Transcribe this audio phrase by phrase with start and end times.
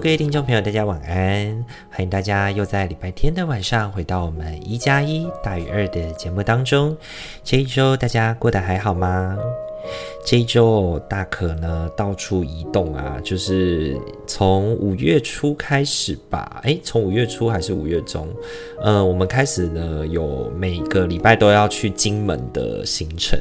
[0.00, 1.64] 各位听众朋友，大家晚安！
[1.90, 6.96] 欢迎大家又在礼拜天的晚上回到我们一加一大于二的节目当中。
[7.42, 9.36] 这一周大家过得还好吗？
[10.24, 18.28] 这一周大可呢到处移动啊，就是从五月初开始吧，诶，从五月初还是五月中，
[18.82, 23.38] 呃，我们开始呢有每个礼拜都要去金门的行程。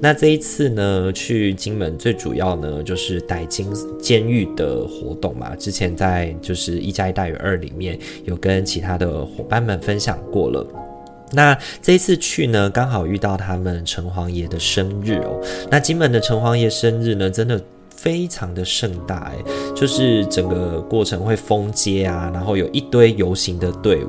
[0.00, 3.68] 那这一次呢去金门最主要呢就是带金
[4.00, 10.66] 监狱的活动嘛，之前在就是一加一大于二里面有跟其他的伙伴们分享过了。
[11.32, 15.40] 那这一次去呢，刚好遇到他们城隍爷的生日哦。
[15.70, 17.60] 那金门的城隍爷生日呢，真的。
[18.00, 19.36] 非常的盛大哎，
[19.76, 24.08] 就是整个过程会封街啊，然后有一堆游行的队伍。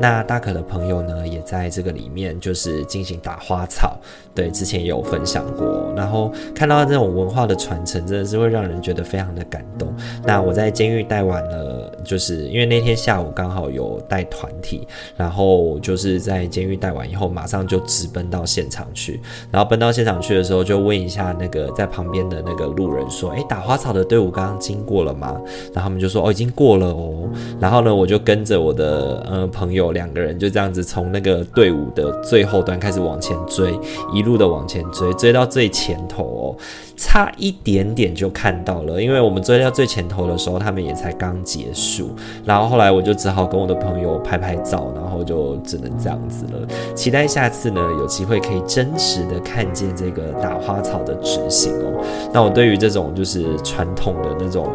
[0.00, 3.98] 那大可的朋友呢，也在这个里面就是进行打花草，
[4.32, 5.92] 对，之前也有分享过。
[5.96, 9.92] 然后看到这种文化的传承，真的是会让人觉得非常的感动。
[10.24, 19.20] 那我在监狱带完了，就是因为那天下午刚好有带团体，然后就是在监狱带完以后，马上就直奔到现场去。
[19.50, 23.31] 然后奔到现场去的时候，就问一下那个在旁边的那个路人说。
[23.32, 25.40] 诶，打花草的队伍刚刚经过了吗？
[25.72, 27.28] 然后他们就说哦，已经过了哦。
[27.58, 33.78] 然后呢，我就跟着我的呃朋友两个人就这样子从那个队伍的最后端开始往前追，
[34.12, 36.56] 一路的往前追，追到最前头哦，
[36.96, 39.02] 差一点点就看到了。
[39.02, 42.10] 因为我们追到最前头的时候，他们也才刚结束。
[42.44, 46.68] 然后后来我就只好跟我的朋友拍拍照，然后就只能这样子了。
[46.94, 52.04] 期待下次呢，有机会可以真实的看见这个打花草的执行哦。
[52.32, 54.68] 那我对于这种就就是传统的那种，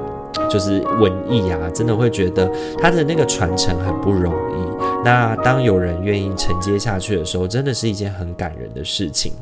[0.49, 5.03] 就是文艺啊，真的会觉得它的那个传承很不容易。
[5.03, 9.33] 那当有人愿意承接下去的时候，真的是一件很感人的事情。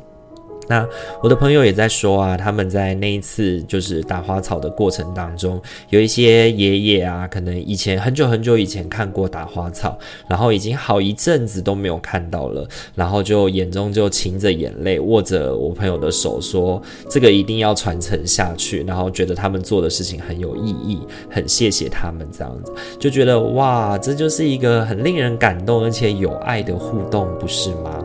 [0.67, 0.87] 那
[1.21, 20.99] 我的朋友也在说啊，他们在那一次就是打花草的过程当中，有一些爷爷啊，可能以前很久很久以前看过打花草，然后已经好一阵子都没有看到了，然后就眼中就噙着眼泪，握着我朋友的手说：“这个一定要传承下去。”然后觉得他们做的事情很有意义，
[21.29, 28.03] 很谢谢他们这样子，就觉得哇，这就是一个很令人感动而且有爱的互动，不是吗？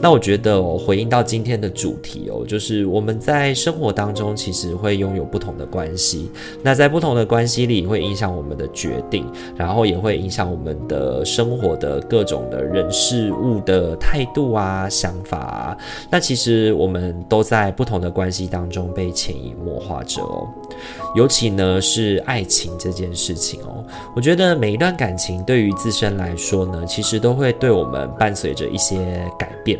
[0.00, 6.30] 那我觉得哦，回应到今天的主题哦，就是我们在生活当中其实会拥有不同的关系，
[6.62, 15.76] 那在不同的关系里会影响我们的决定，然后也会影响我们的生活的各种的人事物的态度啊、想法啊。
[16.10, 20.48] 那其实我们都在不同的关系当中被潜移默化着哦。
[21.14, 23.84] 尤其呢是爱情这件事情哦，
[24.16, 29.73] 我觉得每一段感情对于自身来说呢，其实都会对我们伴随着一些改变。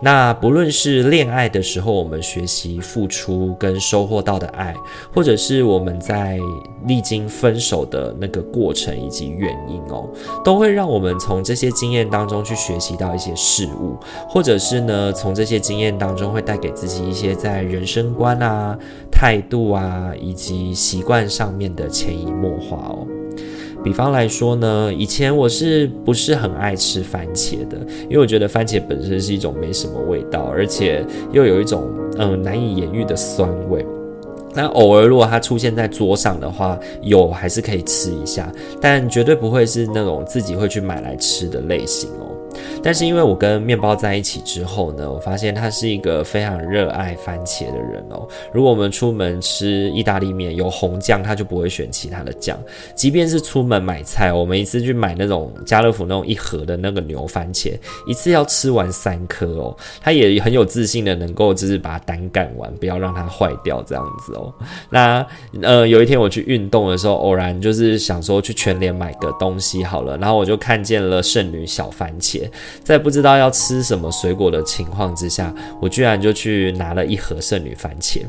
[0.00, 4.74] 那不论是恋爱的时候，我们学习付出跟收获到的爱，
[5.12, 6.38] 或者是我们在
[6.86, 10.08] 历经分手的那个过程以及原因哦，
[10.44, 13.96] 都会让我们从这些经验当中去学习到一些事物，
[14.28, 18.78] 或者是呢，从这些经验当中会带给自己一些在人生观啊、
[19.10, 23.06] 态度啊以及习惯上面的潜移默化哦。
[23.84, 27.76] 比方来说呢，以前我是不是很爱吃番茄的？
[28.04, 33.84] 因为我觉得番茄本身是一种没什么味道，而且又有一种嗯难以言喻的酸味。
[34.54, 38.50] 那偶尔如果它出现在桌上的话，有还是可以吃一下，
[38.80, 42.33] 但绝对不会是那种自己会去买来吃的类型哦。
[42.82, 48.26] 但是因为我跟面包在一起之后呢，我发现他是一个非常热爱番茄的人哦。
[48.52, 52.58] 如果我们出门吃意大利面有红酱，他就不会选其他的酱。
[52.94, 57.72] 即便是出门买菜，我们一次去买那种家乐福那种一盒的那个牛番茄，
[58.06, 59.76] 一次要吃完三颗哦。
[60.00, 64.52] 他也很有自信的能够就是把它单干完，不要让它坏掉这样子哦。
[64.90, 65.26] 那
[65.62, 72.43] 呃有一天我去运动的时候，偶然就是想说去全联买个东西好了，然后我就看见了圣女小番茄。
[72.82, 78.22] 在不知道要吃什么水果的情况之下，我居然就去拿了一盒圣女番茄。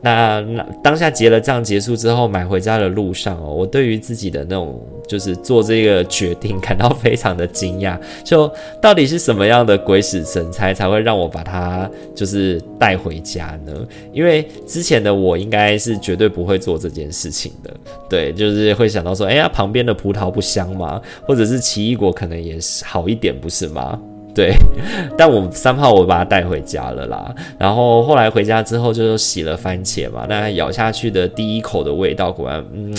[0.00, 4.78] 那那当下结了账结束之后，买回家的路上哦，我对于自己的那种
[5.08, 7.98] 就是做这个决定感到非常的惊讶。
[8.22, 8.50] 就
[8.82, 13.72] 到底是什么样的鬼使神差才会让我把它就是带回家呢？
[14.12, 17.74] 因为之前的我应该是绝对不会做这件事情的。
[18.06, 21.00] 对，就是会想到说，哎呀，旁边的葡萄不香吗？
[21.26, 23.98] 或者是奇异果可能也好一点，不是吗？
[24.34, 24.52] 对，
[25.16, 27.32] 但我三号我把它带回家了啦。
[27.56, 32.92] 然后后来回家之后就洗了番茄嘛，那咬下去的第一口的味道，果然，嗯，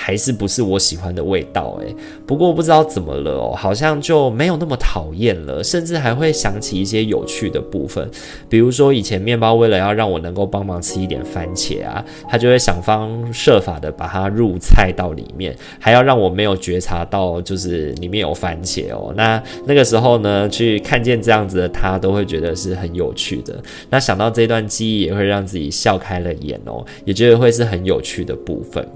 [0.00, 1.92] 还是不是我喜欢的味道诶，
[2.24, 8.08] 不过不知道怎么了哦，好像就没有那么讨厌了，甚至还会想起一些有趣的部分，
[8.48, 19.12] 比如说以前面包为了要让我能够帮忙吃一点番茄啊，他就会想方设法的把它入菜到里面，还要让我没有觉察到就是里面有番茄哦。
[19.16, 23.60] 那那个时候呢，去看见这样子的他，都会觉得是很有趣的。
[23.90, 28.86] 那想到这段记忆，也会让自己笑开了眼哦，也觉得会是很有趣的部分。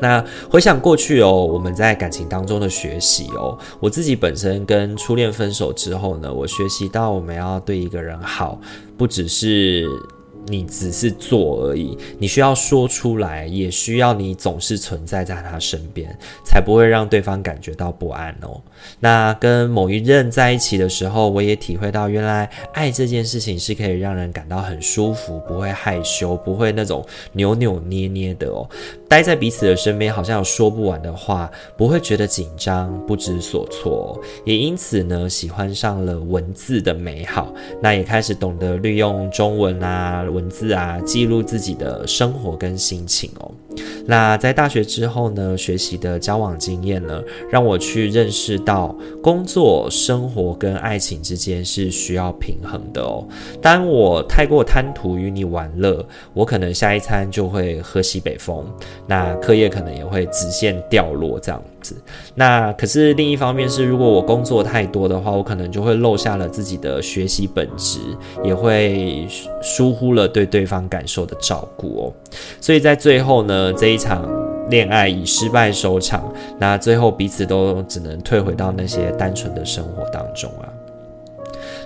[0.00, 8.60] 那回想过去哦，我们在感情当中的学习哦，我自己本身跟初恋分手之后呢，我学习到我们要对一个人好，
[8.96, 9.86] 不只是。
[10.48, 18.60] 你只是做而已，你需要说出来，也需要你总是存在在他身边，才不会让对方感觉到不安哦。
[19.00, 28.68] 那跟某一任在一起的时候，我也体会到，原来爱这件事情是可以让人感到很舒服，不会害羞，不会那种扭扭捏捏的哦。
[29.08, 40.24] 待在彼此的身边，好像有说不完的话，不会觉得紧张、不知所措，也因此呢，喜欢上了文字的美好，那也开始懂得利用中文啊。
[40.36, 43.50] 文字啊，记录自己的生活跟心情哦。
[44.06, 53.26] 那在大学之后呢，学习的交往经验呢，让我去认识到工作、生活跟爱情之间是需要平衡的哦。
[53.60, 58.64] 当我太过贪图与你玩乐，我可能下一餐就会喝西北风，
[59.06, 61.60] 那课业可能也会直线掉落这样
[62.34, 67.98] 那可是另一方面是，如果我工作太多的话，我可能就会漏下了自己的学习本质，
[68.42, 69.26] 也会
[69.62, 72.12] 疏忽了对对方感受的照顾哦。
[72.60, 74.28] 所以在最后呢，这一场
[74.70, 80.68] 恋爱以失败收场，那最后彼此都只能退回到那些单纯的生活当中啊。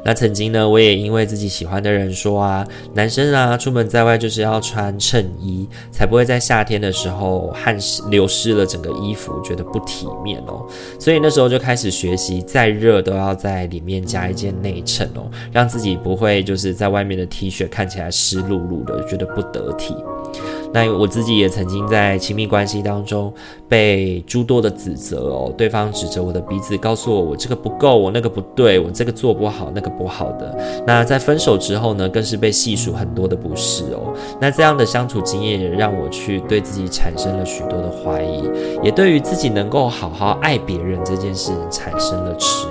[0.05, 10.67] 那曾经呢，我也因为自己喜欢的人说啊，男生啊出门在外就是要穿衬衣，才不会在夏天的时候汗流湿了整个衣服，觉得不体面哦。
[10.99, 19.95] 所以那时候就开始学习，再热都要在里面加一件内衬哦，让自己不会就是在外面的 T 恤看起来湿漉漉的，觉得不得体。
[20.73, 23.33] 那我自己也曾经在亲密关系当中
[23.69, 30.57] 被诸多的指责哦，对方指着我的鼻子，告诉我我这个不够，我那个不对，我这个做不好，那个不好的。
[30.87, 34.15] 那在分手之后呢，更是被细数很多的不是哦。
[34.41, 38.49] 那这样的相处经验也让我去对自己产生了许多的怀疑，
[38.83, 42.67] 也对于自己能够好好爱别人这件事产生了迟。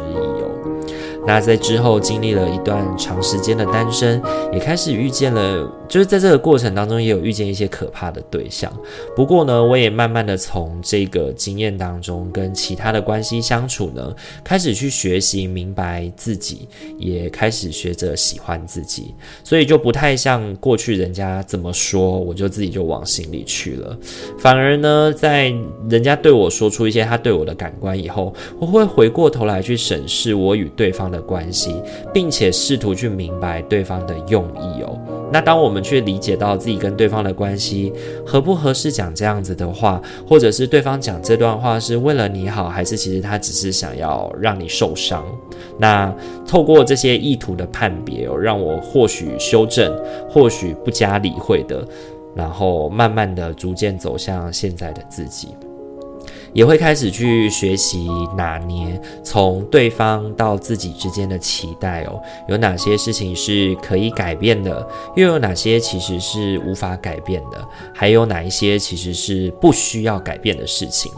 [1.30, 4.20] 那在之后经历了一段长时间的单身，
[4.52, 5.72] 也开始遇见了。
[5.88, 8.72] 就是在这个过程当中，也有遇见一些可怕的对象。
[9.16, 16.68] 不过呢，我也慢慢的从这个经验当中，跟其他的关系相处呢，开始去学习明白自己，
[16.98, 19.14] 也开始学着喜欢自己。
[19.44, 23.96] 所以就不太像过去人家怎么说，我就自己就往心里去了。
[24.40, 25.54] 反而呢，在
[25.90, 31.82] 人家对我说出一些他对我的感官以后，我会回过头来去审视我与对方的关系，
[32.14, 34.98] 并且试图去明白对方的用意哦。
[35.32, 37.94] 那当我们去理解到自己跟对方的关系
[38.26, 45.24] 合不合适讲这样子的话，或者是对方讲这段话是为了你好，还是其实他只是想要让你受伤？
[45.78, 46.14] 那
[46.48, 49.96] 透过这些意图的判别哦，让我或许修正，
[50.30, 51.86] 或许不加理会的，
[52.36, 55.50] 然后慢慢的逐渐走向现在的自己。
[56.54, 71.12] 也会开始去学习拿捏，从对方到自己之间的期待哦，有哪些事情是可以改变的，又有哪些其实是无法改变的，还有哪一些其实是不需要改变的事情。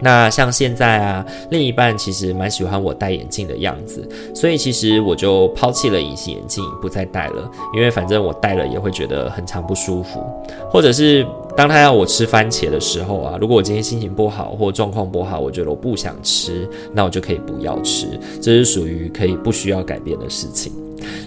[0.00, 10.22] 那像现在啊，另一半其实蛮喜欢我戴眼镜的样子，所以其实我就抛弃了隐形眼镜，不再戴了，因为反正我戴了也会觉得很常不舒服，
[10.70, 11.26] 或者是
[11.56, 18.06] 当他要我吃番茄的时候啊，如果我今天心情不好或状况不好，我觉得我不想吃，那我就可以不要吃，
[18.40, 20.72] 这是属于可以不需要改变的事情。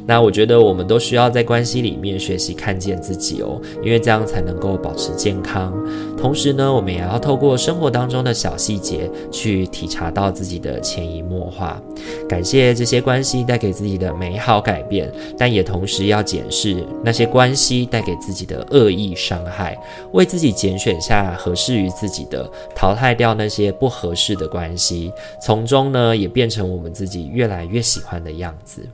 [0.05, 5.73] 那我觉得我们都需要在关系里面学习看见自己哦，因为这样才能够保持健康。
[6.17, 11.81] 同时呢，我们也要透过生活当中的小细节去体察到自己的潜移默化，
[12.29, 19.75] 感谢这些关系带给自己的美好改变，但也同时要检视那些关系带给自己的恶意伤害，
[20.11, 25.11] 为自己拣选下合适于自己的，淘汰掉那些不合适的关系，
[25.41, 28.87] 从中呢也变成我们自己越来越喜欢的样子。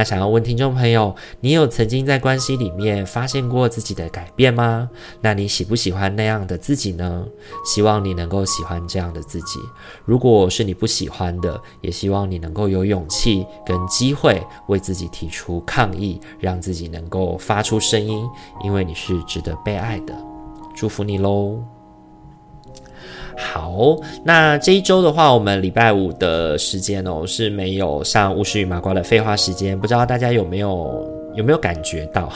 [0.00, 4.88] 那想要问听众朋友，你有曾经在关系里面发现过自己的改变吗？
[5.20, 7.26] 那你喜不喜欢那样的自己呢？
[7.66, 9.60] 希望你能够喜欢这样的自己。
[10.06, 18.26] 如果是你不喜欢的，也希望你能够有勇气跟机会为自己提出抗议，让自己能够发出声音，
[18.64, 20.16] 因为你是值得被爱的。
[20.74, 21.62] 祝福你喽！
[23.40, 31.19] 好，那这一周的话，我们礼拜五的时间哦，是没有上巫师与麻瓜的废话时间，不知道大家有没有？
[31.34, 32.32] 有没有感觉到？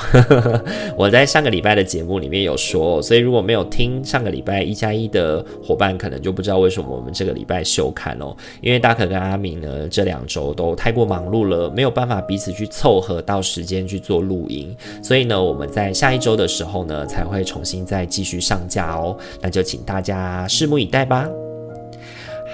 [0.97, 8.35] 我在上个礼拜的节目里面有说，所以如果没有听上个礼拜一加一的伙伴，可能就不知道为什么我们这个礼拜休刊哦。
[8.61, 19.17] 因为大可跟阿明呢，这两周都太过忙碌了，没有办法彼此去凑合到时间去做录音，所以呢，我们在下一周的时候呢，才会重新再继续上架哦。
[19.41, 21.29] 那就请大家拭目以待吧。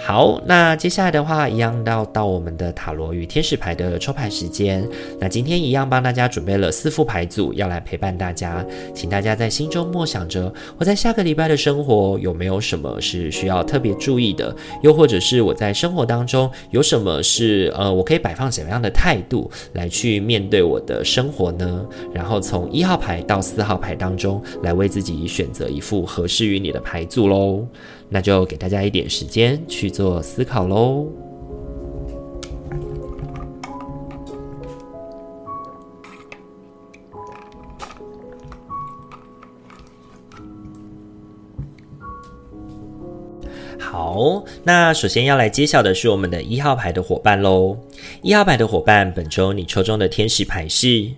[0.03, 4.85] 好，那接下来的话，一样到到我们的塔罗与天使牌的抽牌时间。
[5.21, 8.65] 那今天一样帮大家准备了四副牌组，要来陪伴大家。
[8.93, 14.55] 请大家在心中默想着，我在下个礼拜的生活有没有什么是需要特别注意的？
[14.83, 21.87] 又或者是我在生活当中有什么是呃，我可以摆放什么样的态度来去面对我的生活呢？
[22.13, 27.65] 然后从一号牌到四号牌当中，来为自己选择一副合适于你的牌组喽。
[28.11, 31.07] 那就给大家一点时间去做思考喽。
[43.79, 47.77] 好，那首先要来揭晓的是我们的一号牌的伙伴喽。
[48.23, 51.09] 一号牌的伙伴，本周你抽中的天使牌是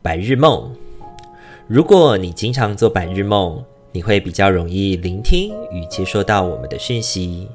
[0.00, 0.72] 白日梦。
[1.66, 3.62] 如果你经常做白日梦，
[3.98, 7.48] 你会比较容易聆听与接收到我们的讯息，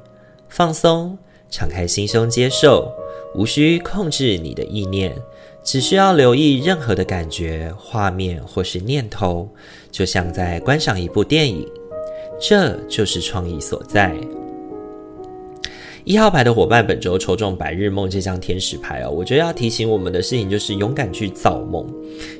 [0.50, 1.16] 放松，
[1.48, 2.92] 敞开心胸接受，
[3.34, 5.16] 无需控制你的意念，
[5.62, 9.48] 只需要留意任何的感觉、画面或是念头，
[9.90, 11.66] 就像在观赏一部电影，
[12.38, 14.14] 这就是创意所在。
[16.04, 21.82] 一号牌的伙伴本周抽中白日梦这张天使牌哦，我觉得要提醒我们的事情就是勇敢去造梦，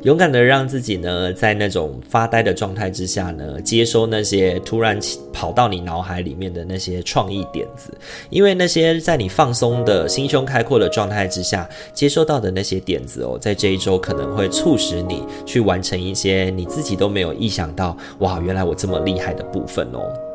[0.03, 4.99] 勇敢的让自己呢在那种发呆的状态之下呢，接收那些突然
[5.33, 7.91] 跑到你脑海里面的那些创意点子，
[8.29, 20.34] 因为那些在你放松的心胸开阔的状态之下接收到的那些点子哦，在这一周可能会促使你去完成一些你自己都没有意想到，哇，原来我这么厉害的部分哦。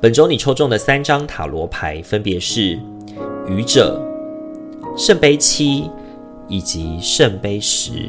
[0.00, 2.78] 本周你抽中的三张塔罗牌分别是
[3.48, 4.00] 愚者、
[4.96, 5.90] 圣杯七
[6.46, 8.08] 以及圣杯十。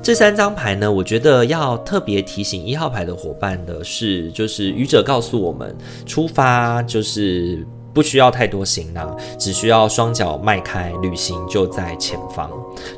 [0.00, 7.66] 这三张牌呢，我觉得要特别提醒一号牌的伙伴的是，就是愚者告诉我们，出发就是。
[7.92, 12.48] 不需要太多行囊，只需要双脚迈开，旅行就在前方。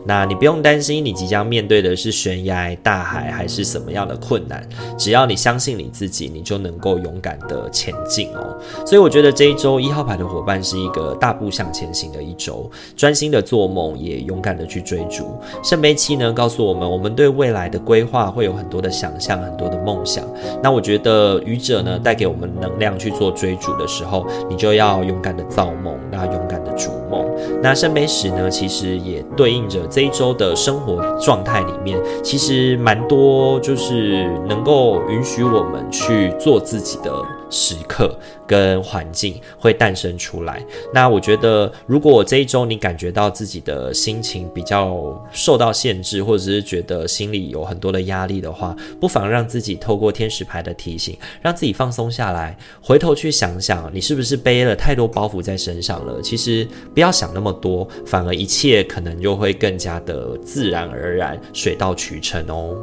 [0.04, 4.62] 那你不用担心，你即将面对的是悬崖、大海还是什么样的困难？
[4.98, 8.58] 只要你相信你自己，你就能够勇敢的前进哦。
[8.84, 15.40] 所以我觉得这一周一号牌的伙伴是一个大步向前行的一周，专心的做梦，也勇敢的去追逐。
[15.62, 20.22] 圣杯七呢，告诉我们，我们对未来的规划会有很多的想象，很多的梦想。
[20.62, 24.81] 那我觉得愚者呢，带给我们能量去做追逐的时候，你就要。
[24.82, 27.24] 要勇敢的造梦，那勇敢的逐梦。
[27.62, 37.12] 那圣杯十呢，其实也对应着这一周的生活状态里面，其实蛮多，就是能够允许我们去做自己的
[37.48, 38.12] 时刻。
[38.52, 40.62] 跟环境会诞生出来。
[40.92, 56.20] 那我觉得，如果这一周你感觉到自己的心情比较受到限制，或者是觉得心里有很多的压力的话，不妨让自己透过天使牌的提醒，让自己放松下来，回头去想想，你是不是背了太多包袱在身上了？
[56.20, 62.76] 其实不要想那么多，反而一切可能就会更加的自然而然，水到渠成哦。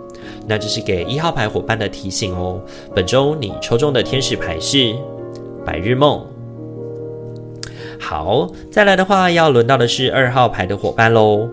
[0.48, 2.60] 那这是给一号牌伙伴的提醒哦。
[2.96, 4.96] 本周你抽中的天使牌是。
[5.66, 6.26] 白日梦，
[8.00, 11.48] 好，再来的话，要轮到的是二号牌的伙伴喽。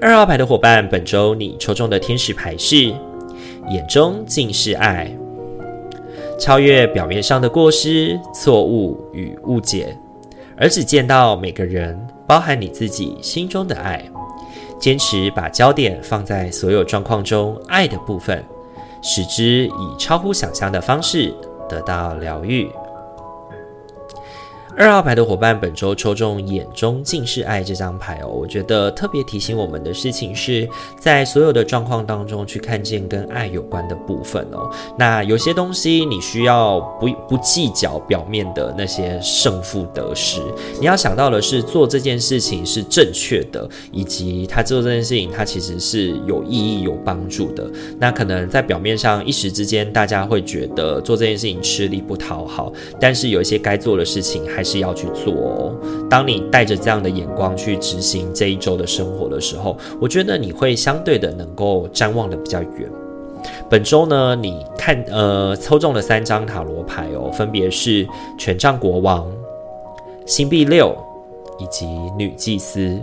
[0.00, 2.76] 二号牌的伙伴，本周你抽中的天使牌是
[3.68, 5.10] 眼中尽是爱，
[6.38, 9.96] 超越表面上的过失、错误与误解，
[10.56, 14.02] 而只见到每个人，包含你自己心中的爱。
[14.78, 18.44] 坚持把焦点放在所有状况中爱的部分，
[19.02, 21.32] 使之以超乎想象的方式
[21.66, 22.68] 得到疗愈。
[24.78, 30.68] 二号牌的伙伴本周抽中眼中尽是爱这张牌哦，我觉得特别提醒我们的事情是
[31.00, 34.70] 在所有的状况当中去看见跟爱有关的部分哦。
[34.98, 40.42] 那有些东西你需要不不计较表面的那些胜负得失，
[40.78, 47.66] 你要想到的是做这件事情是正确的，以及他做这件事情他其实是有意义、有帮助的。
[47.98, 55.74] 那可能在表面上一时之间大家会觉得做这件事情吃力不讨好，但是有一些该做的事情还是要去做哦。
[56.10, 62.90] 当你带着这样的眼光去执行这一周的生活的时候，我觉得你会相对的能够瞻望的比较远。
[63.70, 68.04] 本周呢，你看，呃，抽中了三张塔罗牌哦，分别是
[68.36, 69.24] 权杖国王、
[70.26, 70.92] 星币六
[71.60, 71.86] 以及
[72.18, 72.98] 女祭司。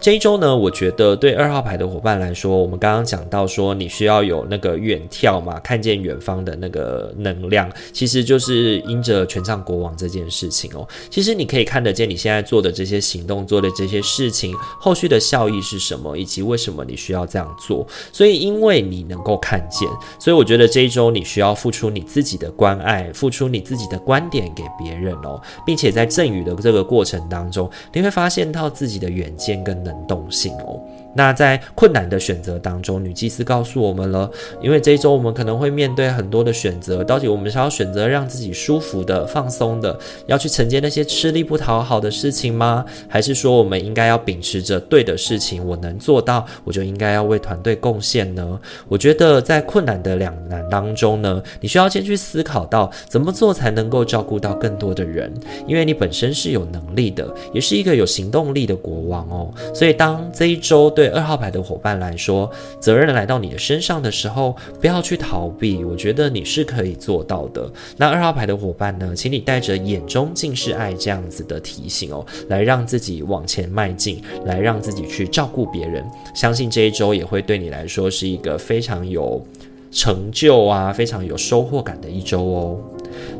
[0.00, 10.86] 这一周呢，我觉得对二号牌的伙伴来说，我们刚刚讲到说，你需要有那个远眺嘛，看见远方的那个能量，其实就是因着权杖国王这件事情哦。
[11.10, 17.86] 其实你可以看得见你现在做的这些行动，做的这些事情，后续的效益是什么，以及为什么你需要这样做。
[18.12, 19.88] 所以，因为你能够看见，
[20.18, 30.02] 所以我觉得这一周你需要付出你自己的关爱，付出你自己的观点给别人哦，并且在赠予的这个过程当中，你会发现到自己的远见跟能。
[30.12, 30.78] 动性哦。
[31.14, 34.30] 那在困难的选择当中，女祭司告诉我们了，
[34.62, 42.82] 因为这一周我们可能会面对很多的选择，到底我们是要选择让自己舒服的、放松的，要去承接那些吃力不讨好的事情吗？
[43.08, 48.58] 还是说我们应该要秉持着对的事情，我能做到，我就应该要为团队贡献呢？
[48.88, 55.30] 我觉得在困难的两难当中呢，你需要先去思考到怎么做才能够照顾到更多的人，
[55.66, 59.52] 因为你本身是有能力的，也是一个有行动力的国王哦。
[59.74, 61.01] 所以当这一周对。
[61.02, 67.68] 对二号牌的伙伴来说，责任来到你的身上的时候，不要去逃避，我觉得你是可以做到的。
[67.96, 76.08] 那二号牌的伙伴呢，请你带着眼中尽是爱这样子的提醒哦，来让自己往前迈进，来让自己去照顾别人。
[76.36, 79.44] 相信这一周也会对你来说是一个非常有
[79.90, 82.78] 成就啊，非常有收获感的一周哦。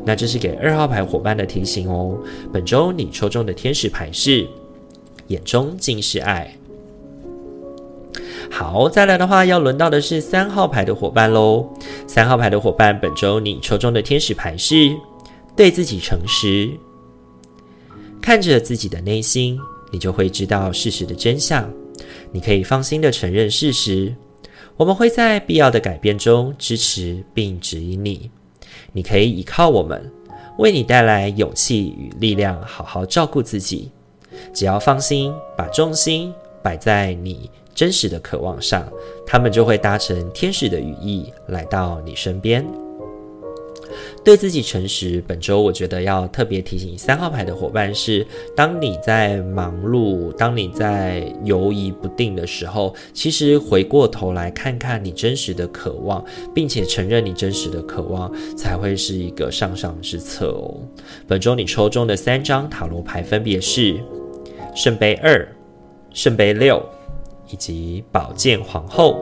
[0.03, 2.17] 那这是给二号牌伙伴的提醒哦。
[2.51, 4.45] 本周你抽中的天使牌是
[5.27, 6.53] 眼中尽是爱。
[8.51, 11.67] 好，再来的话，要轮到的是三号牌的伙伴喽。
[12.07, 14.95] 三号牌的伙伴，本周你抽中的天使牌是
[15.55, 16.69] 对自己诚实。
[18.21, 19.59] 看着自己的内心，
[19.91, 21.69] 你就会知道事实的真相。
[22.31, 24.13] 你可以放心的承认事实。
[24.77, 28.31] 我们会在必要的改变中支持并指引你。
[28.91, 30.11] 你可以依靠我们，
[30.57, 33.91] 为你带来勇气与力量，好好照顾自己。
[34.53, 37.49] 只要放心，把重心摆在你。
[37.75, 38.87] 真实的渴望上，
[39.25, 42.65] 他们就会搭乘天使的羽翼来到你身边。
[44.23, 45.23] 对自己诚实。
[45.27, 56.23] 本周我觉得要特别提醒三号牌的伙伴是：当你在忙碌，当你在犹疑不定的时候，其实回过头来看看你真实的渴望，
[56.55, 60.73] 并且承认你真实的渴望，才会是一个上上之策哦。
[61.27, 63.99] 本周你抽中的三张塔罗牌分别是
[64.73, 65.47] 圣杯二、
[66.13, 66.83] 圣杯六。
[67.53, 69.15] 以及宝剑皇后，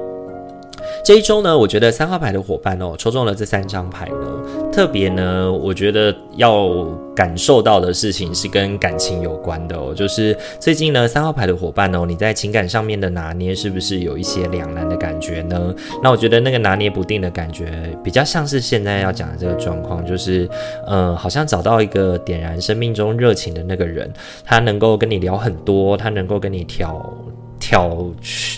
[1.04, 6.70] 这一周呢，我觉得三号牌的伙伴哦，抽中了这三张牌呢，特别呢，我觉得要
[7.14, 15.76] 感受到的事情是跟感情有关的哦，就是最近呢，三号牌的伙伴哦，你在情感上面的拿捏是不是有一些两难的感觉呢？
[16.02, 20.50] 那我觉得那个拿捏不定的感觉，比较像是现在要讲的这个状况，就是
[20.88, 24.12] 嗯，好像找到一个点燃生命中热情的那个人，
[24.44, 27.14] 他能够跟你聊很多，他能够跟你调。
[27.72, 28.06] 挑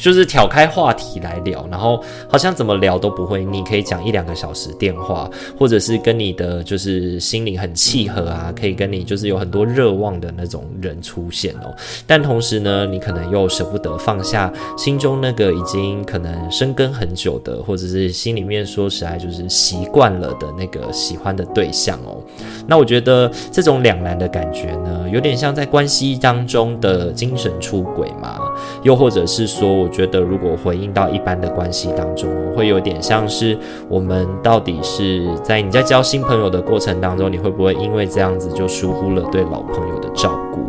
[0.01, 11.71] 就是挑开话题来聊，然后好像怎么聊都不会腻，可以讲一两个小时电话，或者是跟你的就是心灵很契合啊，可以跟你就是有很多热望的那种人出现哦。
[12.07, 22.19] 但同时呢，你可能又舍不得放下心中那个已经可能生根很久的，或者是心里面说实在就是习惯了的那个喜欢的对象哦。
[22.65, 28.39] 那我觉得这种两难的感觉呢，有点像在关系当中的精神出轨嘛，
[28.81, 40.61] 又或者是说，我觉得如果回应到一般的关系当中，会有点像是我们到底是在你在交新朋友的过程当中，你会不会因为这样子就疏忽了对老朋友的照顾？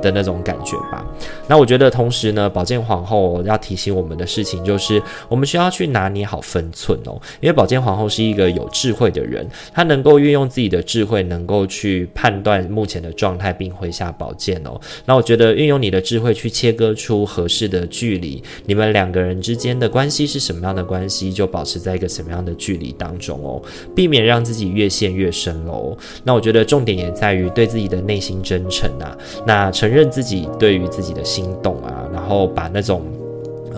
[0.00, 1.04] 的那种感觉吧。
[1.48, 14.78] 那我觉得同时呢，宝剑皇后要提醒我们的事情就是，我们需要去拿捏好分寸哦，因为宝剑皇后是一个有智慧的人，她能够运用自己的智慧，能够去判断目前的状态，并挥下宝剑哦。
[15.06, 23.62] 那我觉得运用你的智慧去切割出合适的距离，你们两个人之间的关系是什么样的关系，就保持在一个什么样的距离当中哦，
[23.96, 25.96] 避免让自己越陷越深喽。
[26.24, 33.02] 那我觉得重点也在于对自己的内心真诚啊，那承认自己对于自己的心动啊，然后把那种。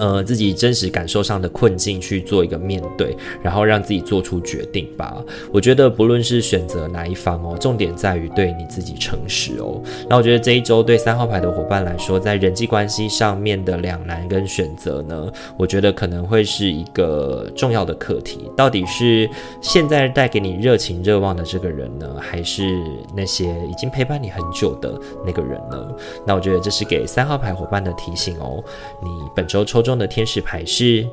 [0.00, 5.14] 呃，自己真实感受上的困境去做一个面对，然后让自己做出决定吧。
[5.52, 9.78] 我觉得不论是选择哪一方哦，重点在于对你自己诚实哦。
[10.08, 18.50] 那我觉得这一周对三号牌的伙伴来说，在人际关系上面的两难跟选择呢，我觉得可能会是一个重要的课题。
[18.56, 19.28] 到底是
[19.60, 22.82] 现在带给你热情热望的这个人呢，还是
[23.14, 25.94] 那些已经陪伴你很久的那个人呢？
[26.26, 28.64] 那我觉得这是给三号牌伙伴的提醒哦。
[29.02, 29.89] 你本周抽中。
[29.90, 31.04] 中的天使牌是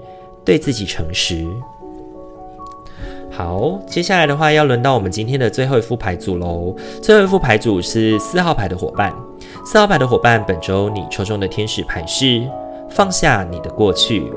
[0.46, 1.44] 对自己诚实。
[3.32, 6.76] 好，接下来的话要轮到我们今天的最后一副牌组喽。
[7.02, 9.12] 最后一副牌组是四号牌的伙伴。
[9.66, 12.42] 四号牌的伙伴，本周你抽中的天使牌是
[12.90, 14.32] 放下你的过去，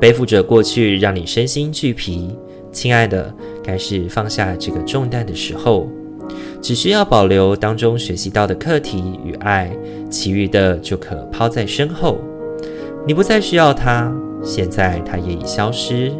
[0.00, 2.34] 背负着过去让你身心俱疲。
[2.72, 5.86] 亲爱的，该是放下这个重担的时候，
[6.60, 9.70] 只需要保留当中学习到的课题与爱，
[10.10, 12.18] 其余的就可抛在身后。
[13.06, 16.12] 你不再需要他，现在他也已消失。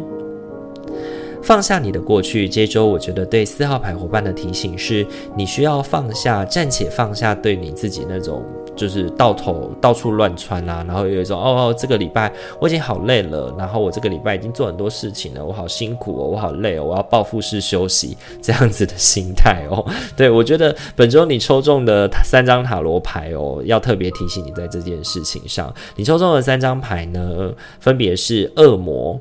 [1.43, 2.47] 放下你的过去。
[2.47, 8.41] 这周我觉得对四号牌伙伴的提醒是，你需要放下，暂且放下对你自己那种
[8.77, 19.83] 就是到头到处乱窜啊，然后有一种哦，这个礼拜我已经好累了，然后我这个礼拜已经做很多事情了，我好辛苦哦，我好累哦，我要报复式休息这样子的心态哦。
[20.15, 29.19] 对，我觉得本周你抽中的三张塔罗牌哦，要特别提醒你在这件事情上，你抽中的三张牌呢，分别是恶魔。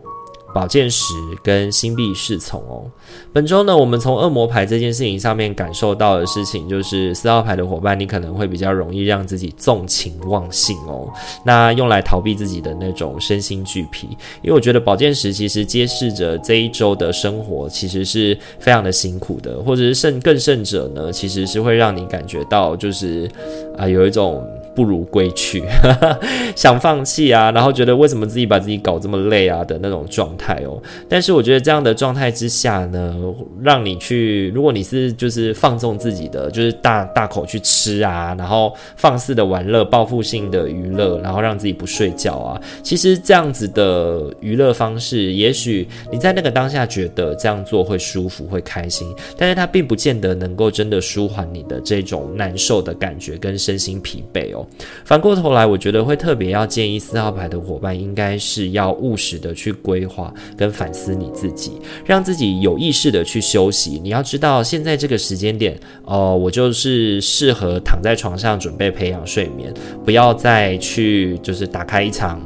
[0.57, 2.91] 宝剑十跟星币侍从哦，
[3.31, 11.13] 本周呢，我们从恶魔牌这件事情上面感受到的事情，就是四号牌的伙伴，你可能会比较容易让自己纵情忘性哦，
[11.45, 14.09] 那用来逃避自己的那种身心俱疲。
[14.41, 23.31] 因为我觉得宝剑十其实揭示着这一周的生活其实是非常的辛苦的，或者是甚更甚者呢，其实是会让你感觉到就是
[23.77, 24.43] 啊、有一种。
[24.77, 25.65] 不如归去，
[26.55, 30.81] 想放弃啊，然后觉得为什么自己把自己搞这么累啊的那种状态哦。
[31.09, 33.17] 但是我觉得这样的状态之下呢，
[33.63, 54.66] 让你去，如果你是就是放纵自己的，就是大大口去吃啊，然后放肆的玩乐、报复性的娱乐，然后让自己不睡觉啊，其实这样子的娱乐方式，也许你在那个当下觉得这样做会舒服、会开心，但是它并不见得能够真的舒缓你的这种难受的感觉跟身心疲惫哦。
[55.05, 61.73] 反过头来，我觉得会特别要建议四号牌的伙伴，应该是要务实的去规划跟反思你自己，
[62.05, 64.01] 让自己有意识的去休息。
[64.03, 65.75] 你要知道，现在这个时间点，
[66.05, 69.73] 哦、呃，我就是适合躺在床上准备培养睡眠，
[70.05, 72.41] 不要再去就是打开一场。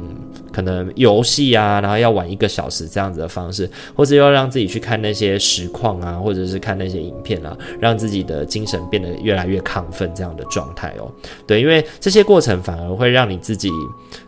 [0.51, 11.11] 可能游戏啊，然后要玩一个小时这样子的方式，或者要让自己去看那些实况啊，或者是看那些影片啊，让自己的精神变得越来越亢奋这样的状态哦。
[11.47, 13.69] 对，因为这些过程反而会让你自己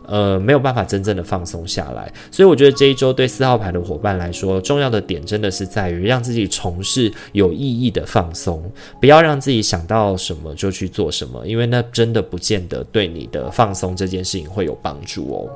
[0.06, 2.12] 呃没有办法真正的放松下来。
[2.32, 8.64] 所以我觉得这一周对四号牌的伙伴来说，重要的点真的是在于让自己从事有意义的放松，
[9.00, 15.50] 不要让自己想到什么就去做什么，因为那真的不见得对你的放松这件事情会有帮助哦。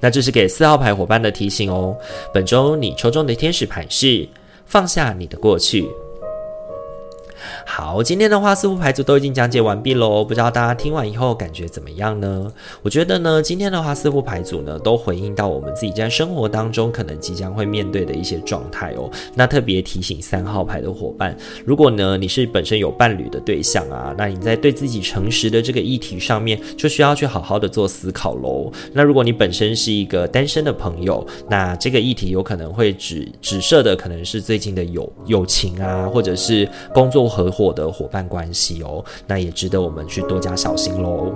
[0.00, 1.96] 那这是给四号牌伙伴的提醒哦。
[2.32, 4.28] 本周你抽中的天使牌是
[4.66, 5.88] 放下你的过去。
[7.66, 12.50] 好，今天的话四副牌组都已经讲解完毕喽，不知道大家听完以后感觉怎么样呢？
[12.82, 19.10] 我觉得呢，今天的话四副牌组呢都回应到我们自己在生活当中可能即将会面对的一些状态哦。
[19.34, 28.70] 那特别提醒三号牌的伙伴，如果呢你是本身有伴侣的对象啊，那你在对自己诚实的这个议题上面，就需要去好好的做思考喽。
[28.92, 41.32] 那如果你本身是一个单身的朋友，那这个议题有可能会指指涉的可能是最近的友友情啊，或者是工作合伙的伙伴关系哦，那也值得我们去多加小心喽。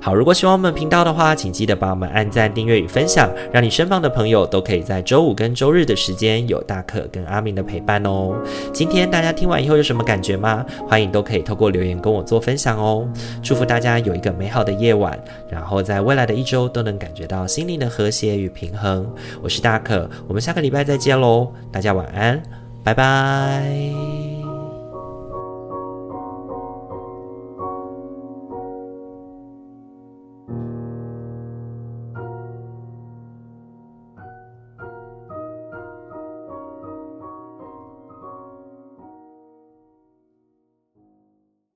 [0.00, 8.36] 好，如果喜欢我们频道的话，请记得帮我们按赞、订阅与分享，让你身旁的朋友都可以在周五跟周日的时间有大可跟阿明的陪伴哦。
[8.72, 10.64] 今天大家听完以后有什么感觉吗？
[10.86, 13.08] 欢迎都可以透过留言跟我做分享哦。
[13.42, 15.18] 祝福大家有一个美好的夜晚，
[15.48, 19.10] 然后在未来的一周都能感觉到心灵的和谐与平衡。
[19.42, 22.40] 我是大可，我们下个礼拜再见喽，大家晚安，
[22.84, 24.41] 拜拜。